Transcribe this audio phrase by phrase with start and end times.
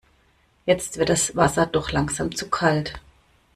[0.65, 2.99] Jetzt wird das Wasser doch langsam zu kalt.